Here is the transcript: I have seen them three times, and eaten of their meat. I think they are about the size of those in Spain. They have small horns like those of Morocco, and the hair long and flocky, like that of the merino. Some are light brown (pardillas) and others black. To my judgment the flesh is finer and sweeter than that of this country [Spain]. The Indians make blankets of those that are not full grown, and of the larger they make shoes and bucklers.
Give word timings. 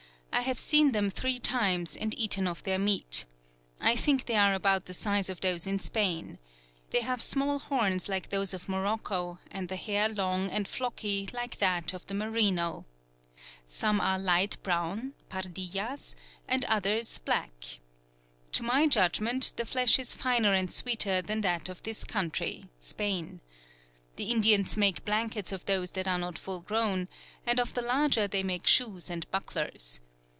I 0.33 0.43
have 0.43 0.59
seen 0.59 0.93
them 0.93 1.09
three 1.11 1.39
times, 1.39 1.97
and 1.97 2.17
eaten 2.17 2.47
of 2.47 2.63
their 2.63 2.79
meat. 2.79 3.25
I 3.81 3.97
think 3.97 4.25
they 4.25 4.37
are 4.37 4.53
about 4.53 4.85
the 4.85 4.93
size 4.93 5.29
of 5.29 5.41
those 5.41 5.67
in 5.67 5.77
Spain. 5.77 6.39
They 6.91 7.01
have 7.01 7.21
small 7.21 7.59
horns 7.59 8.07
like 8.07 8.29
those 8.29 8.53
of 8.53 8.69
Morocco, 8.69 9.39
and 9.51 9.67
the 9.67 9.75
hair 9.75 10.07
long 10.07 10.49
and 10.49 10.67
flocky, 10.69 11.29
like 11.33 11.57
that 11.57 11.93
of 11.93 12.07
the 12.07 12.13
merino. 12.13 12.85
Some 13.67 13.99
are 13.99 14.17
light 14.17 14.55
brown 14.63 15.13
(pardillas) 15.29 16.15
and 16.47 16.63
others 16.65 17.17
black. 17.17 17.79
To 18.53 18.63
my 18.63 18.87
judgment 18.87 19.51
the 19.57 19.65
flesh 19.65 19.99
is 19.99 20.13
finer 20.13 20.53
and 20.53 20.71
sweeter 20.71 21.21
than 21.21 21.41
that 21.41 21.67
of 21.67 21.83
this 21.83 22.05
country 22.05 22.63
[Spain]. 22.79 23.41
The 24.15 24.31
Indians 24.31 24.77
make 24.77 25.03
blankets 25.05 25.51
of 25.51 25.65
those 25.65 25.91
that 25.91 26.07
are 26.07 26.17
not 26.17 26.39
full 26.39 26.61
grown, 26.61 27.09
and 27.45 27.59
of 27.59 27.73
the 27.73 27.81
larger 27.83 28.29
they 28.29 28.43
make 28.43 28.65
shoes 28.65 29.09
and 29.09 29.29
bucklers. 29.29 29.99